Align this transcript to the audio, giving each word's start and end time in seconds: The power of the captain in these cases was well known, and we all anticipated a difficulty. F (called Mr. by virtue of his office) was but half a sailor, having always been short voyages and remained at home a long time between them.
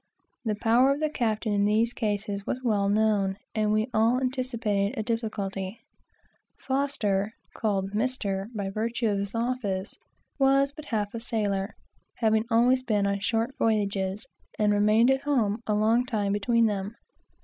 The 0.43 0.55
power 0.55 0.89
of 0.91 0.99
the 0.99 1.11
captain 1.11 1.53
in 1.53 1.65
these 1.65 1.93
cases 1.93 2.43
was 2.47 2.63
well 2.63 2.89
known, 2.89 3.37
and 3.53 3.71
we 3.71 3.87
all 3.93 4.19
anticipated 4.19 4.97
a 4.97 5.03
difficulty. 5.03 5.81
F 6.67 6.97
(called 7.53 7.91
Mr. 7.91 8.47
by 8.55 8.71
virtue 8.71 9.09
of 9.09 9.19
his 9.19 9.35
office) 9.35 9.99
was 10.39 10.71
but 10.71 10.85
half 10.85 11.13
a 11.13 11.19
sailor, 11.19 11.75
having 12.15 12.45
always 12.49 12.81
been 12.81 13.19
short 13.19 13.53
voyages 13.59 14.25
and 14.57 14.73
remained 14.73 15.11
at 15.11 15.21
home 15.21 15.59
a 15.67 15.75
long 15.75 16.03
time 16.07 16.31
between 16.33 16.65
them. 16.65 16.95